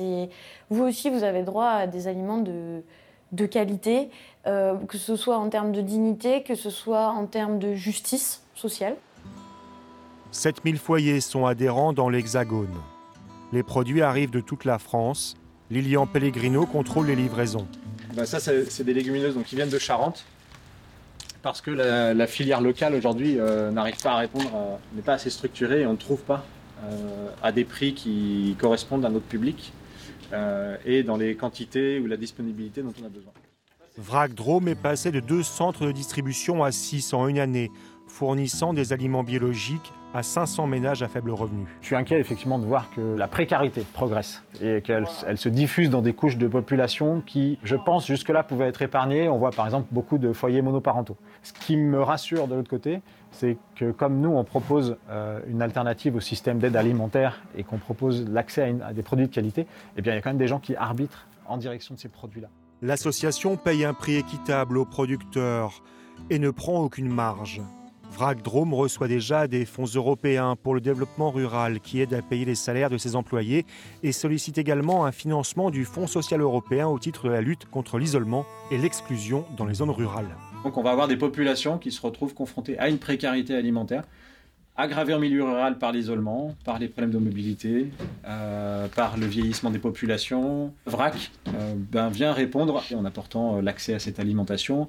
Vous 0.69 0.83
aussi, 0.83 1.09
vous 1.09 1.23
avez 1.23 1.43
droit 1.43 1.69
à 1.69 1.87
des 1.87 2.07
aliments 2.07 2.39
de, 2.39 2.81
de 3.31 3.45
qualité, 3.45 4.09
euh, 4.45 4.75
que 4.75 4.97
ce 4.97 5.15
soit 5.15 5.37
en 5.37 5.49
termes 5.49 5.71
de 5.71 5.81
dignité, 5.81 6.43
que 6.43 6.55
ce 6.55 6.69
soit 6.69 7.09
en 7.09 7.25
termes 7.25 7.59
de 7.59 7.73
justice 7.73 8.43
sociale. 8.55 8.95
7000 10.31 10.77
foyers 10.77 11.21
sont 11.21 11.45
adhérents 11.45 11.93
dans 11.93 12.09
l'Hexagone. 12.09 12.75
Les 13.53 13.63
produits 13.63 14.01
arrivent 14.01 14.31
de 14.31 14.41
toute 14.41 14.65
la 14.65 14.77
France. 14.77 15.37
Lilian 15.69 16.07
Pellegrino 16.07 16.65
contrôle 16.65 17.07
les 17.07 17.15
livraisons. 17.15 17.67
Bah 18.15 18.25
ça, 18.25 18.39
c'est 18.39 18.83
des 18.83 18.93
légumineuses 18.93 19.35
donc, 19.35 19.45
qui 19.45 19.55
viennent 19.55 19.69
de 19.69 19.79
Charente 19.79 20.25
parce 21.43 21.61
que 21.61 21.71
la, 21.71 22.27
filière 22.27 22.61
locale 22.61 22.95
aujourd'hui 22.95 23.39
euh, 23.39 23.71
n'arrive 23.71 24.01
pas 24.01 24.13
à 24.13 24.17
répondre, 24.17 24.79
n'est 24.93 25.01
pas 25.01 25.13
assez 25.13 25.29
structurée 25.29 25.81
et 25.81 25.85
on 25.85 25.93
ne 25.93 25.97
trouve 25.97 26.21
pas 26.21 26.43
euh, 26.83 27.29
à 27.41 27.51
des 27.51 27.63
prix 27.63 27.93
qui 27.93 28.55
correspondent 28.59 29.05
à 29.05 29.09
notre 29.09 29.25
public 29.25 29.71
euh, 30.33 30.77
et 30.85 31.03
dans 31.03 31.17
les 31.17 31.35
quantités 31.35 31.99
ou 31.99 32.07
la 32.07 32.17
disponibilité 32.17 32.81
dont 32.81 32.93
on 33.01 33.05
a 33.05 33.09
besoin. 33.09 33.31
Vrac 33.97 34.33
Drôme 34.33 34.67
est 34.67 34.75
passé 34.75 35.11
de 35.11 35.19
deux 35.19 35.41
centres 35.41 35.85
de 35.85 35.91
distribution 35.91 36.63
à 36.63 36.71
six 36.71 37.13
en 37.13 37.27
une 37.27 37.39
année, 37.39 37.71
fournissant 38.07 38.73
des 38.73 38.93
aliments 38.93 39.23
biologiques 39.23 39.91
à 40.17 40.23
500 40.23 40.65
ménages 40.65 41.03
à 41.03 41.07
faible 41.07 41.29
revenu. 41.29 41.65
Je 41.81 41.87
suis 41.87 41.95
inquiet 41.95 42.19
effectivement 42.19 42.57
de 42.57 42.65
voir 42.65 42.89
que 42.95 43.15
la 43.15 43.27
précarité 43.27 43.85
progresse 43.93 44.41
et 44.61 44.81
qu'elle 44.81 45.05
elle 45.27 45.37
se 45.37 45.47
diffuse 45.47 45.91
dans 45.91 46.01
des 46.01 46.13
couches 46.13 46.37
de 46.37 46.47
population 46.47 47.21
qui, 47.21 47.59
je 47.63 47.75
pense, 47.75 48.07
jusque-là 48.07 48.41
pouvaient 48.41 48.67
être 48.67 48.81
épargnées. 48.81 49.29
On 49.29 49.37
voit 49.37 49.51
par 49.51 49.65
exemple 49.65 49.87
beaucoup 49.91 50.17
de 50.17 50.33
foyers 50.33 50.63
monoparentaux. 50.63 51.17
Ce 51.43 51.53
qui 51.53 51.77
me 51.77 52.01
rassure 52.01 52.47
de 52.47 52.55
l'autre 52.55 52.69
côté, 52.69 53.01
c'est 53.29 53.57
que 53.75 53.91
comme 53.91 54.19
nous, 54.19 54.31
on 54.31 54.43
propose 54.43 54.97
euh, 55.11 55.39
une 55.47 55.61
alternative 55.61 56.15
au 56.15 56.19
système 56.19 56.57
d'aide 56.57 56.75
alimentaire 56.75 57.43
et 57.55 57.63
qu'on 57.63 57.77
propose 57.77 58.27
l'accès 58.27 58.75
à, 58.81 58.87
à, 58.87 58.93
des 58.93 59.03
produits 59.03 59.27
de 59.27 59.33
qualité, 59.33 59.67
eh 59.97 60.01
bien, 60.01 60.13
il 60.13 60.15
y 60.15 60.19
a 60.19 60.21
quand 60.23 60.31
même 60.31 60.39
des 60.39 60.47
gens 60.47 60.59
qui 60.59 60.75
arbitrent 60.75 61.27
en 61.45 61.57
direction 61.57 61.93
de 61.93 61.99
ces 61.99 62.09
produits-là. 62.09 62.47
L'association 62.81 63.55
paye 63.55 63.85
un 63.85 63.93
prix 63.93 64.15
équitable 64.15 64.79
aux 64.79 64.85
producteurs 64.85 65.83
et 66.31 66.39
ne 66.39 66.49
prend 66.49 66.81
aucune 66.81 67.09
marge. 67.09 67.61
Vrac 68.11 68.41
Drôme 68.41 68.73
reçoit 68.73 69.07
déjà 69.07 69.47
des 69.47 69.65
fonds 69.65 69.85
européens 69.85 70.55
pour 70.55 70.73
le 70.73 70.81
développement 70.81 71.29
rural 71.29 71.79
qui 71.79 72.01
aident 72.01 72.13
à 72.13 72.21
payer 72.21 72.45
les 72.45 72.55
salaires 72.55 72.89
de 72.89 72.97
ses 72.97 73.15
employés 73.15 73.65
et 74.03 74.11
sollicite 74.11 74.57
également 74.57 75.05
un 75.05 75.11
financement 75.11 75.69
du 75.69 75.85
Fonds 75.85 76.07
social 76.07 76.41
européen 76.41 76.87
au 76.87 76.97
titre 76.99 77.25
de 77.25 77.31
la 77.31 77.41
lutte 77.41 77.65
contre 77.65 77.99
l'isolement 77.99 78.45
et 78.71 78.77
l'exclusion 78.77 79.45
dans 79.55 79.65
les 79.65 79.75
zones 79.75 79.91
rurales. 79.91 80.35
Donc 80.63 80.77
on 80.77 80.83
va 80.83 80.91
avoir 80.91 81.07
des 81.07 81.17
populations 81.17 81.77
qui 81.77 81.91
se 81.91 82.01
retrouvent 82.01 82.33
confrontées 82.33 82.77
à 82.79 82.89
une 82.89 82.97
précarité 82.97 83.55
alimentaire 83.55 84.03
aggravé 84.77 85.13
en 85.15 85.19
milieu 85.19 85.43
rural 85.43 85.79
par 85.79 85.91
l'isolement, 85.91 86.55
par 86.63 86.77
les 86.77 86.87
problèmes 86.87 87.11
de 87.11 87.17
mobilité, 87.17 87.91
euh, 88.25 88.87
par 88.87 89.17
le 89.17 89.25
vieillissement 89.25 89.71
des 89.71 89.79
populations. 89.79 90.71
VRAC 90.85 91.31
euh, 91.47 91.73
ben, 91.75 92.09
vient 92.09 92.31
répondre 92.31 92.83
en 92.95 93.03
apportant 93.03 93.57
euh, 93.57 93.61
l'accès 93.61 93.95
à 93.95 93.99
cette 93.99 94.19
alimentation, 94.19 94.87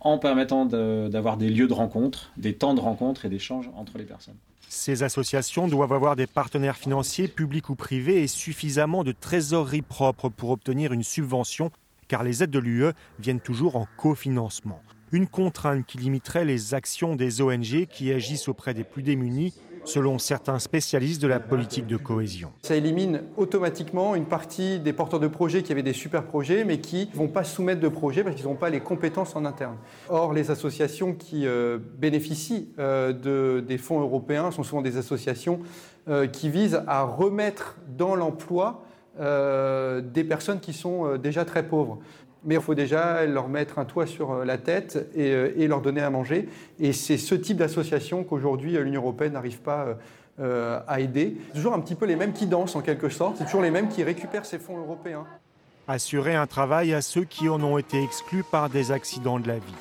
en 0.00 0.18
permettant 0.18 0.66
d'avoir 0.66 1.38
des 1.38 1.48
lieux 1.48 1.68
de 1.68 1.72
rencontre, 1.72 2.30
des 2.36 2.52
temps 2.52 2.74
de 2.74 2.80
rencontre 2.80 3.24
et 3.24 3.28
d'échange 3.28 3.70
entre 3.74 3.96
les 3.96 4.04
personnes. 4.04 4.36
Ces 4.68 5.02
associations 5.02 5.66
doivent 5.66 5.94
avoir 5.94 6.14
des 6.14 6.26
partenaires 6.26 6.76
financiers, 6.76 7.26
publics 7.26 7.70
ou 7.70 7.74
privés, 7.74 8.22
et 8.22 8.28
suffisamment 8.28 9.02
de 9.02 9.12
trésorerie 9.12 9.82
propre 9.82 10.28
pour 10.28 10.50
obtenir 10.50 10.92
une 10.92 11.02
subvention, 11.02 11.72
car 12.08 12.22
les 12.22 12.42
aides 12.42 12.50
de 12.50 12.58
l'UE 12.58 12.92
viennent 13.18 13.40
toujours 13.40 13.76
en 13.76 13.88
cofinancement 13.96 14.80
une 15.12 15.26
contrainte 15.26 15.84
qui 15.86 15.98
limiterait 15.98 16.44
les 16.44 16.74
actions 16.74 17.16
des 17.16 17.42
ONG 17.42 17.86
qui 17.86 18.12
agissent 18.12 18.48
auprès 18.48 18.74
des 18.74 18.84
plus 18.84 19.02
démunis 19.02 19.54
selon 19.84 20.18
certains 20.18 20.58
spécialistes 20.58 21.22
de 21.22 21.26
la 21.26 21.40
politique 21.40 21.86
de 21.86 21.96
cohésion. 21.96 22.52
Ça 22.62 22.76
élimine 22.76 23.22
automatiquement 23.36 24.14
une 24.14 24.26
partie 24.26 24.78
des 24.78 24.92
porteurs 24.92 25.20
de 25.20 25.26
projets 25.26 25.62
qui 25.62 25.72
avaient 25.72 25.82
des 25.82 25.92
super 25.92 26.24
projets 26.24 26.64
mais 26.64 26.78
qui 26.78 27.08
ne 27.12 27.16
vont 27.16 27.28
pas 27.28 27.44
soumettre 27.44 27.80
de 27.80 27.88
projets 27.88 28.22
parce 28.22 28.36
qu'ils 28.36 28.44
n'ont 28.44 28.54
pas 28.54 28.70
les 28.70 28.80
compétences 28.80 29.34
en 29.36 29.44
interne. 29.44 29.76
Or, 30.08 30.32
les 30.32 30.50
associations 30.50 31.14
qui 31.14 31.46
euh, 31.46 31.78
bénéficient 31.98 32.68
euh, 32.78 33.12
de, 33.12 33.64
des 33.66 33.78
fonds 33.78 34.00
européens 34.00 34.50
sont 34.50 34.62
souvent 34.62 34.82
des 34.82 34.96
associations 34.96 35.60
euh, 36.08 36.26
qui 36.26 36.50
visent 36.50 36.82
à 36.86 37.02
remettre 37.02 37.76
dans 37.96 38.14
l'emploi 38.14 38.84
des 39.18 40.24
personnes 40.24 40.60
qui 40.60 40.72
sont 40.72 41.18
déjà 41.18 41.44
très 41.44 41.66
pauvres 41.66 41.98
mais 42.44 42.56
il 42.56 42.60
faut 42.60 42.74
déjà 42.74 43.26
leur 43.26 43.48
mettre 43.48 43.78
un 43.78 43.84
toit 43.84 44.06
sur 44.06 44.32
euh, 44.32 44.44
la 44.44 44.58
tête 44.58 45.10
euh, 45.16 45.52
et, 45.56 45.66
leur 45.66 45.80
donner 45.80 46.00
à 46.00 46.10
manger. 46.10 46.48
Et 46.78 46.92
c'est 46.92 47.16
ce 47.16 47.34
type 47.34 47.56
d'association 47.56 48.24
qu'aujourd'hui 48.24 48.76
euh, 48.76 48.82
l'Union 48.82 49.02
européenne 49.02 49.34
n'arrive 49.34 49.60
pas 49.60 49.98
à 50.86 51.00
aider. 51.00 51.36
Toujours 51.52 51.74
un 51.74 51.80
petit 51.80 51.94
peu 51.94 52.06
les 52.06 52.16
mêmes 52.16 52.32
qui 52.32 52.46
dansent 52.46 52.74
en 52.74 52.80
quelque 52.80 53.10
sorte, 53.10 53.36
c'est 53.36 53.44
toujours 53.44 53.60
les 53.60 53.70
mêmes 53.70 53.88
qui 53.88 54.02
récupèrent 54.02 54.46
ces 54.46 54.58
fonds 54.58 54.78
européens. 54.78 55.26
Assurer 55.86 56.34
un 56.34 56.46
travail 56.46 56.94
à 56.94 57.02
ceux 57.02 57.24
qui 57.24 57.50
en 57.50 57.62
ont 57.62 57.76
été 57.76 58.02
exclus 58.02 58.42
par 58.50 58.70
des 58.70 58.90
accidents 58.90 59.38
de 59.38 59.46
la 59.46 59.56
vie. 59.56 59.74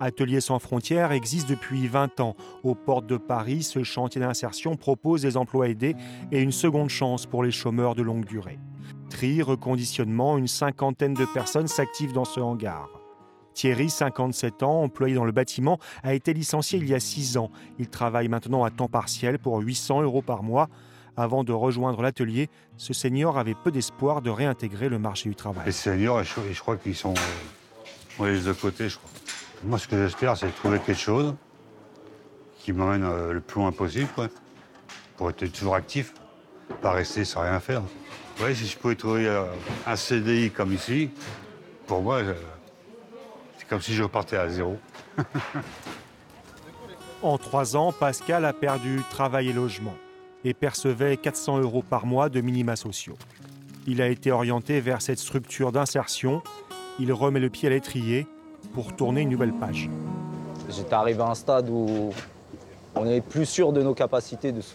Ateliers 0.00 0.40
sans 0.40 0.60
frontières 0.60 1.12
existe 1.12 1.46
depuis 1.46 1.88
20 1.88 2.20
ans. 2.20 2.36
Aux 2.62 2.74
portes 2.74 3.06
de 3.06 3.18
Paris, 3.18 3.62
ce 3.62 3.82
chantier 3.82 4.22
d'insertion 4.22 4.76
propose 4.76 5.20
des 5.20 5.36
emplois 5.36 5.68
aidés 5.68 5.94
et 6.32 6.40
une 6.40 6.52
seconde 6.52 6.88
chance 6.88 7.26
pour 7.26 7.42
les 7.42 7.50
chômeurs 7.50 7.94
de 7.94 8.02
longue 8.02 8.24
durée. 8.24 8.58
Tri, 9.10 9.42
reconditionnement, 9.42 10.38
une 10.38 10.48
cinquantaine 10.48 11.14
de 11.14 11.24
personnes 11.24 11.68
s'activent 11.68 12.12
dans 12.12 12.24
ce 12.24 12.40
hangar. 12.40 12.88
Thierry, 13.54 13.90
57 13.90 14.62
ans, 14.62 14.82
employé 14.82 15.16
dans 15.16 15.24
le 15.24 15.32
bâtiment, 15.32 15.78
a 16.04 16.14
été 16.14 16.32
licencié 16.32 16.78
il 16.78 16.88
y 16.88 16.94
a 16.94 17.00
6 17.00 17.38
ans. 17.38 17.50
Il 17.80 17.88
travaille 17.88 18.28
maintenant 18.28 18.62
à 18.62 18.70
temps 18.70 18.86
partiel 18.86 19.40
pour 19.40 19.58
800 19.58 20.02
euros 20.02 20.22
par 20.22 20.44
mois. 20.44 20.68
Avant 21.16 21.42
de 21.42 21.52
rejoindre 21.52 22.00
l'atelier, 22.00 22.48
ce 22.76 22.92
senior 22.92 23.36
avait 23.36 23.56
peu 23.56 23.72
d'espoir 23.72 24.22
de 24.22 24.30
réintégrer 24.30 24.88
le 24.88 25.00
marché 25.00 25.28
du 25.28 25.34
travail. 25.34 25.66
Les 25.66 25.72
seniors, 25.72 26.22
je, 26.22 26.60
crois 26.60 26.76
qu'ils 26.76 26.94
sont 26.94 27.14
les 28.20 28.40
de 28.42 28.52
côté, 28.52 28.88
je 28.88 28.98
crois. 28.98 29.10
Moi, 29.64 29.78
ce 29.80 29.88
que 29.88 29.96
j'espère, 29.96 30.36
c'est 30.36 30.54
trouver 30.54 30.78
quelque 30.78 30.96
chose 30.96 31.34
qui 32.60 32.72
m'emmène 32.72 33.02
euh, 33.02 33.32
le 33.32 33.40
plus 33.40 33.60
loin 33.60 33.72
possible, 33.72 34.08
pour 35.16 35.30
être 35.30 35.44
toujours 35.46 35.74
actif, 35.74 36.14
pas 36.80 36.92
rester 36.92 37.24
sans 37.24 37.42
rien 37.42 37.60
faire. 37.60 37.82
Oui, 38.40 38.54
si 38.54 38.66
je 38.66 38.78
pouvais 38.78 38.94
trouver 38.94 39.26
euh, 39.26 39.44
un 39.86 39.96
CDI 39.96 40.50
comme 40.50 40.72
ici, 40.72 41.10
pour 41.86 42.02
moi, 42.02 42.20
c'est 43.58 43.68
comme 43.68 43.80
si 43.80 43.94
je 43.94 44.02
repartais 44.02 44.36
à 44.36 44.48
zéro. 44.48 44.76
en 47.22 47.38
trois 47.38 47.76
ans, 47.76 47.92
Pascal 47.92 48.44
a 48.44 48.52
perdu 48.52 49.02
travail 49.10 49.48
et 49.48 49.52
logement 49.52 49.94
et 50.44 50.54
percevait 50.54 51.16
400 51.16 51.58
euros 51.58 51.82
par 51.82 52.06
mois 52.06 52.28
de 52.28 52.40
minima 52.40 52.76
sociaux. 52.76 53.16
Il 53.86 54.00
a 54.02 54.08
été 54.08 54.30
orienté 54.30 54.80
vers 54.80 55.02
cette 55.02 55.18
structure 55.18 55.72
d'insertion. 55.72 56.42
Il 57.00 57.12
remet 57.12 57.40
le 57.40 57.50
pied 57.50 57.68
à 57.68 57.70
l'étrier 57.70 58.26
pour 58.74 58.94
tourner 58.94 59.22
une 59.22 59.30
nouvelle 59.30 59.52
page. 59.52 59.88
J'étais 60.68 60.94
arrivé 60.94 61.22
à 61.22 61.30
un 61.30 61.34
stade 61.34 61.68
où 61.70 62.10
on 62.94 63.04
n'est 63.04 63.20
plus 63.20 63.46
sûr 63.46 63.72
de 63.72 63.82
nos 63.82 63.94
capacités, 63.94 64.52
de 64.52 64.60
ce 64.60 64.74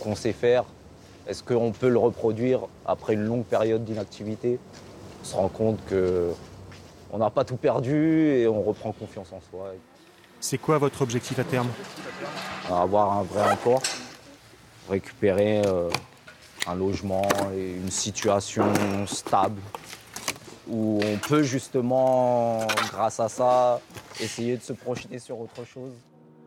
qu'on 0.00 0.14
sait 0.14 0.32
faire, 0.32 0.64
est-ce 1.28 1.42
qu'on 1.42 1.72
peut 1.72 1.90
le 1.90 1.98
reproduire 1.98 2.60
après 2.86 3.12
une 3.12 3.24
longue 3.24 3.44
période 3.44 3.84
d'inactivité? 3.84 4.58
On 5.20 5.24
se 5.24 5.36
rend 5.36 5.48
compte 5.48 5.78
qu'on 5.88 7.18
n'a 7.18 7.28
pas 7.28 7.44
tout 7.44 7.56
perdu 7.56 8.28
et 8.30 8.48
on 8.48 8.62
reprend 8.62 8.92
confiance 8.92 9.28
en 9.32 9.40
soi. 9.50 9.74
C'est 10.40 10.56
quoi 10.56 10.78
votre 10.78 11.02
objectif 11.02 11.38
à 11.38 11.44
terme? 11.44 11.68
Avoir 12.70 13.18
un 13.18 13.22
vrai 13.24 13.52
emploi, 13.52 13.80
récupérer 14.88 15.62
euh, 15.66 15.90
un 16.66 16.74
logement 16.74 17.28
et 17.54 17.72
une 17.72 17.90
situation 17.90 18.66
stable 19.06 19.60
où 20.66 21.00
on 21.04 21.16
peut 21.16 21.42
justement, 21.42 22.66
grâce 22.90 23.20
à 23.20 23.28
ça, 23.28 23.80
essayer 24.20 24.56
de 24.56 24.62
se 24.62 24.72
projeter 24.72 25.18
sur 25.18 25.38
autre 25.40 25.64
chose. 25.64 25.92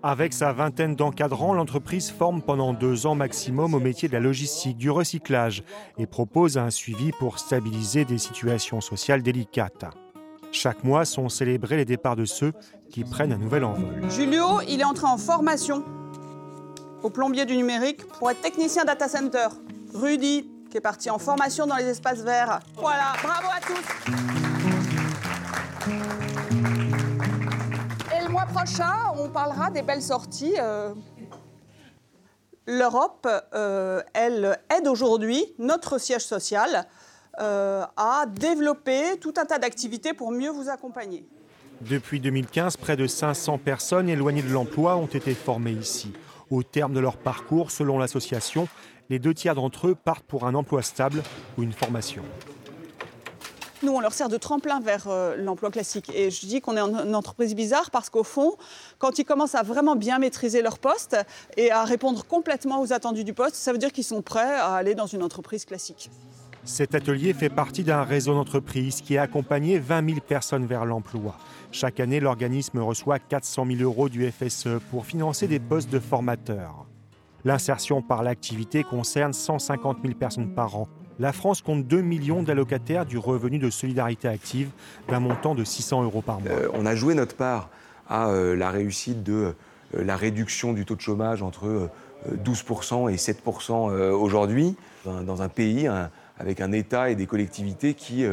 Avec 0.03 0.33
sa 0.33 0.51
vingtaine 0.51 0.95
d'encadrants, 0.95 1.53
l'entreprise 1.53 2.09
forme 2.09 2.41
pendant 2.41 2.73
deux 2.73 3.05
ans 3.05 3.13
maximum 3.13 3.75
au 3.75 3.79
métier 3.79 4.07
de 4.07 4.13
la 4.13 4.19
logistique, 4.19 4.77
du 4.77 4.89
recyclage 4.89 5.63
et 5.99 6.07
propose 6.07 6.57
un 6.57 6.71
suivi 6.71 7.11
pour 7.19 7.37
stabiliser 7.37 8.03
des 8.03 8.17
situations 8.17 8.81
sociales 8.81 9.21
délicates. 9.21 9.85
Chaque 10.51 10.83
mois 10.83 11.05
sont 11.05 11.29
célébrés 11.29 11.77
les 11.77 11.85
départs 11.85 12.15
de 12.15 12.25
ceux 12.25 12.51
qui 12.89 13.03
prennent 13.03 13.31
un 13.31 13.37
nouvel 13.37 13.63
envol. 13.63 14.09
Julio, 14.09 14.61
il 14.67 14.81
est 14.81 14.85
entré 14.85 15.05
en 15.05 15.17
formation 15.17 15.83
au 17.03 17.11
plombier 17.11 17.45
du 17.45 17.55
numérique 17.55 18.03
pour 18.07 18.31
être 18.31 18.41
technicien 18.41 18.85
data 18.85 19.07
center. 19.07 19.49
Rudy, 19.93 20.49
qui 20.71 20.77
est 20.77 20.81
parti 20.81 21.11
en 21.11 21.19
formation 21.19 21.67
dans 21.67 21.75
les 21.75 21.85
espaces 21.85 22.21
verts. 22.21 22.59
Voilà, 22.75 23.13
bravo 23.21 23.47
à 23.55 23.61
tous. 23.61 24.50
Prochain, 28.63 28.93
on 29.17 29.29
parlera 29.29 29.71
des 29.71 29.81
belles 29.81 30.01
sorties. 30.01 30.53
Euh. 30.59 30.93
L'Europe, 32.67 33.27
euh, 33.53 34.01
elle 34.13 34.59
aide 34.75 34.87
aujourd'hui 34.87 35.43
notre 35.57 35.97
siège 35.97 36.21
social 36.21 36.85
euh, 37.39 37.83
à 37.97 38.25
développer 38.27 39.17
tout 39.19 39.33
un 39.37 39.45
tas 39.45 39.57
d'activités 39.57 40.13
pour 40.13 40.31
mieux 40.31 40.51
vous 40.51 40.69
accompagner. 40.69 41.25
Depuis 41.81 42.19
2015, 42.19 42.77
près 42.77 42.95
de 42.95 43.07
500 43.07 43.57
personnes 43.57 44.09
éloignées 44.09 44.43
de 44.43 44.53
l'emploi 44.53 44.95
ont 44.95 45.07
été 45.07 45.33
formées 45.33 45.71
ici. 45.71 46.13
Au 46.51 46.61
terme 46.61 46.93
de 46.93 46.99
leur 46.99 47.17
parcours, 47.17 47.71
selon 47.71 47.97
l'association, 47.97 48.67
les 49.09 49.17
deux 49.17 49.33
tiers 49.33 49.55
d'entre 49.55 49.87
eux 49.87 49.95
partent 49.95 50.25
pour 50.25 50.45
un 50.45 50.53
emploi 50.53 50.83
stable 50.83 51.23
ou 51.57 51.63
une 51.63 51.73
formation. 51.73 52.23
Nous, 53.83 53.91
on 53.91 53.99
leur 53.99 54.13
sert 54.13 54.29
de 54.29 54.37
tremplin 54.37 54.79
vers 54.79 55.07
euh, 55.07 55.35
l'emploi 55.35 55.71
classique. 55.71 56.11
Et 56.13 56.29
je 56.29 56.45
dis 56.45 56.61
qu'on 56.61 56.77
est 56.77 56.81
une 56.81 57.15
entreprise 57.15 57.55
bizarre 57.55 57.89
parce 57.89 58.09
qu'au 58.09 58.23
fond, 58.23 58.55
quand 58.99 59.17
ils 59.17 59.25
commencent 59.25 59.55
à 59.55 59.63
vraiment 59.63 59.95
bien 59.95 60.19
maîtriser 60.19 60.61
leur 60.61 60.77
poste 60.77 61.17
et 61.57 61.71
à 61.71 61.83
répondre 61.83 62.25
complètement 62.25 62.81
aux 62.81 62.93
attendus 62.93 63.23
du 63.23 63.33
poste, 63.33 63.55
ça 63.55 63.71
veut 63.71 63.79
dire 63.79 63.91
qu'ils 63.91 64.03
sont 64.03 64.21
prêts 64.21 64.55
à 64.55 64.75
aller 64.75 64.93
dans 64.93 65.07
une 65.07 65.23
entreprise 65.23 65.65
classique. 65.65 66.11
Cet 66.63 66.93
atelier 66.93 67.33
fait 67.33 67.49
partie 67.49 67.83
d'un 67.83 68.03
réseau 68.03 68.35
d'entreprises 68.35 69.01
qui 69.01 69.17
a 69.17 69.23
accompagné 69.23 69.79
20 69.79 70.09
000 70.09 70.19
personnes 70.19 70.67
vers 70.67 70.85
l'emploi. 70.85 71.35
Chaque 71.71 71.99
année, 71.99 72.19
l'organisme 72.19 72.79
reçoit 72.79 73.17
400 73.17 73.65
000 73.65 73.81
euros 73.81 74.09
du 74.09 74.31
FSE 74.31 74.79
pour 74.91 75.07
financer 75.07 75.47
des 75.47 75.59
postes 75.59 75.89
de 75.89 75.97
formateurs. 75.97 76.85
L'insertion 77.43 78.03
par 78.03 78.21
l'activité 78.21 78.83
concerne 78.83 79.33
150 79.33 79.97
000 80.03 80.13
personnes 80.13 80.53
par 80.53 80.75
an. 80.75 80.87
La 81.21 81.33
France 81.33 81.61
compte 81.61 81.85
2 81.85 82.01
millions 82.01 82.41
d'allocataires 82.41 83.05
du 83.05 83.19
revenu 83.19 83.59
de 83.59 83.69
solidarité 83.69 84.27
active 84.27 84.71
d'un 85.07 85.19
montant 85.19 85.53
de 85.53 85.63
600 85.63 86.01
euros 86.01 86.23
par 86.23 86.41
mois. 86.41 86.51
Euh, 86.51 86.67
on 86.73 86.87
a 86.87 86.95
joué 86.95 87.13
notre 87.13 87.35
part 87.35 87.69
à 88.09 88.29
euh, 88.29 88.55
la 88.55 88.71
réussite 88.71 89.21
de 89.21 89.53
euh, 89.93 90.03
la 90.03 90.15
réduction 90.15 90.73
du 90.73 90.83
taux 90.83 90.95
de 90.95 91.01
chômage 91.01 91.43
entre 91.43 91.91
12% 92.43 93.13
et 93.13 93.17
7% 93.17 94.11
aujourd'hui, 94.11 94.75
dans 95.05 95.41
un 95.43 95.49
pays 95.49 95.87
avec 96.39 96.59
un 96.59 96.71
État 96.71 97.11
et 97.11 97.15
des 97.15 97.25
collectivités 97.27 97.93
qui 97.93 98.25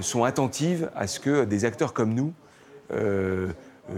sont 0.00 0.24
attentives 0.24 0.90
à 0.94 1.06
ce 1.06 1.18
que 1.18 1.44
des 1.44 1.64
acteurs 1.64 1.92
comme 1.92 2.14
nous 2.14 2.32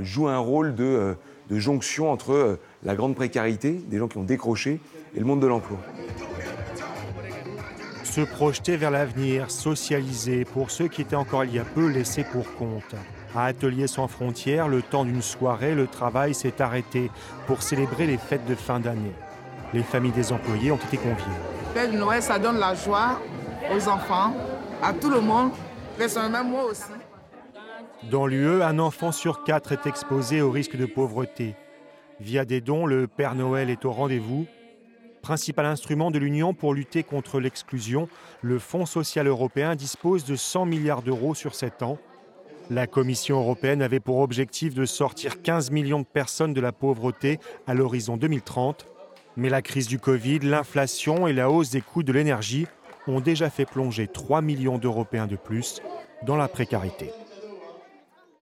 jouent 0.01 0.29
un 0.29 0.39
rôle 0.39 0.75
de, 0.75 1.15
de 1.51 1.59
jonction 1.59 2.11
entre 2.11 2.59
la 2.85 2.95
grande 2.95 3.15
précarité, 3.15 3.73
des 3.73 3.99
gens 3.99 4.09
qui 4.09 4.17
ont 4.17 4.25
décroché, 4.25 4.81
et 5.15 5.19
le 5.19 5.27
monde 5.27 5.41
de 5.41 5.47
l'emploi. 5.47 5.79
Se 8.19 8.25
projeter 8.25 8.77
vers 8.77 8.91
l'avenir, 8.91 9.49
socialiser 9.49 10.45
pour 10.45 10.73
ceux 10.73 10.89
qui 10.89 11.03
étaient 11.03 11.15
encore 11.15 11.45
il 11.45 11.55
y 11.55 11.61
a 11.61 11.65
peu 11.65 11.87
laissés 11.87 12.25
pour 12.25 12.53
compte. 12.57 12.97
À 13.33 13.45
Atelier 13.45 13.87
sans 13.87 14.09
frontières, 14.09 14.67
le 14.67 14.83
temps 14.83 15.05
d'une 15.05 15.23
soirée, 15.23 15.77
le 15.77 15.87
travail 15.87 16.35
s'est 16.35 16.61
arrêté 16.61 17.13
pour 17.47 17.63
célébrer 17.63 18.09
les 18.09 18.19
fêtes 18.19 18.45
de 18.47 18.57
fin 18.57 18.81
d'année. 18.81 19.13
Les 19.73 19.85
familles 19.85 20.11
des 20.11 20.33
employés 20.33 20.73
ont 20.73 20.79
été 20.79 20.97
conviées. 20.97 21.39
Fête 21.75 21.93
de 21.93 21.97
Noël, 21.97 22.21
ça 22.21 22.41
donne 22.41 22.59
la 22.59 22.75
joie 22.75 23.21
aux 23.73 23.89
enfants, 23.89 24.35
à 24.83 24.93
tout 24.93 25.11
le 25.11 25.21
monde, 25.21 25.53
même 26.01 26.51
moi 26.51 26.65
aussi. 26.65 26.91
Dans 28.11 28.27
l'UE, 28.27 28.65
un 28.65 28.81
enfant 28.81 29.13
sur 29.13 29.45
quatre 29.45 29.71
est 29.71 29.87
exposé 29.87 30.43
au 30.43 30.51
risque 30.51 30.75
de 30.75 30.87
pauvreté. 30.87 31.55
Via 32.19 32.45
des 32.45 32.61
dons, 32.61 32.85
le 32.85 33.07
Père 33.07 33.37
Noël 33.37 33.71
est 33.71 33.85
au 33.85 33.93
rendez-vous. 33.93 34.49
Principal 35.29 35.67
instrument 35.67 36.11
de 36.11 36.19
l'Union 36.19 36.55
pour 36.55 36.73
lutter 36.73 37.03
contre 37.03 37.39
l'exclusion, 37.39 38.09
le 38.41 38.59
Fonds 38.59 38.87
social 38.87 39.27
européen 39.27 39.77
dispose 39.77 40.25
de 40.25 40.37
100 40.37 40.65
milliards 40.65 41.03
d'euros 41.03 41.35
sur 41.35 41.55
7 41.55 41.83
ans. 41.83 41.99
La 42.71 42.87
Commission 42.87 43.39
européenne 43.39 43.83
avait 43.83 44.01
pour 44.01 44.21
objectif 44.21 44.73
de 44.73 44.87
sortir 44.87 45.43
15 45.43 45.71
millions 45.71 46.01
de 46.01 46.07
personnes 46.07 46.55
de 46.55 46.63
la 46.63 46.73
pauvreté 46.73 47.41
à 47.67 47.75
l'horizon 47.75 48.17
2030. 48.17 48.87
Mais 49.37 49.51
la 49.51 49.61
crise 49.61 49.87
du 49.87 49.99
Covid, 49.99 50.39
l'inflation 50.39 51.29
et 51.29 51.35
la 51.35 51.51
hausse 51.51 51.69
des 51.69 51.83
coûts 51.83 52.03
de 52.03 52.13
l'énergie 52.15 52.67
ont 53.07 53.21
déjà 53.21 53.51
fait 53.51 53.67
plonger 53.67 54.09
3 54.09 54.41
millions 54.41 54.79
d'Européens 54.79 55.27
de 55.27 55.37
plus 55.37 55.83
dans 56.23 56.37
la 56.37 56.49
précarité. 56.49 57.11